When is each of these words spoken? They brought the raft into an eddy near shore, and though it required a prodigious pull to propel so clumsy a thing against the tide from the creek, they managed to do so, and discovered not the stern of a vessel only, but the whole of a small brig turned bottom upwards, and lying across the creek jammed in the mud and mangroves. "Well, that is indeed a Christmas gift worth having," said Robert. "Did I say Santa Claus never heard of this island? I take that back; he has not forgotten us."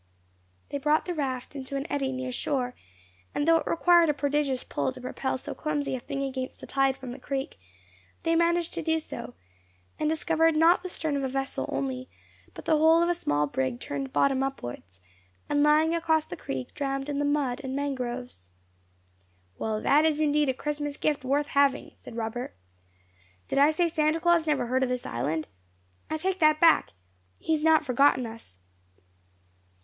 They 0.69 0.79
brought 0.79 1.05
the 1.05 1.13
raft 1.13 1.55
into 1.55 1.75
an 1.75 1.85
eddy 1.87 2.11
near 2.11 2.31
shore, 2.31 2.73
and 3.35 3.47
though 3.47 3.57
it 3.57 3.67
required 3.67 4.09
a 4.09 4.15
prodigious 4.15 4.63
pull 4.63 4.91
to 4.91 4.99
propel 4.99 5.37
so 5.37 5.53
clumsy 5.53 5.93
a 5.93 5.99
thing 5.99 6.23
against 6.23 6.59
the 6.59 6.65
tide 6.65 6.97
from 6.97 7.11
the 7.11 7.19
creek, 7.19 7.59
they 8.23 8.35
managed 8.35 8.73
to 8.73 8.81
do 8.81 8.99
so, 8.99 9.35
and 9.99 10.09
discovered 10.09 10.55
not 10.55 10.81
the 10.81 10.89
stern 10.89 11.15
of 11.15 11.23
a 11.23 11.27
vessel 11.27 11.69
only, 11.71 12.09
but 12.55 12.65
the 12.65 12.77
whole 12.79 13.03
of 13.03 13.09
a 13.09 13.13
small 13.13 13.45
brig 13.45 13.79
turned 13.79 14.11
bottom 14.11 14.41
upwards, 14.41 15.01
and 15.47 15.61
lying 15.61 15.93
across 15.93 16.25
the 16.25 16.35
creek 16.35 16.73
jammed 16.73 17.07
in 17.07 17.19
the 17.19 17.23
mud 17.23 17.61
and 17.63 17.75
mangroves. 17.75 18.49
"Well, 19.59 19.79
that 19.83 20.03
is 20.03 20.19
indeed 20.19 20.49
a 20.49 20.53
Christmas 20.55 20.97
gift 20.97 21.23
worth 21.23 21.49
having," 21.49 21.91
said 21.93 22.15
Robert. 22.15 22.55
"Did 23.49 23.59
I 23.59 23.69
say 23.69 23.87
Santa 23.87 24.19
Claus 24.19 24.47
never 24.47 24.65
heard 24.65 24.81
of 24.81 24.89
this 24.89 25.05
island? 25.05 25.47
I 26.09 26.17
take 26.17 26.39
that 26.39 26.59
back; 26.59 26.93
he 27.37 27.53
has 27.53 27.63
not 27.63 27.85
forgotten 27.85 28.25
us." 28.25 28.57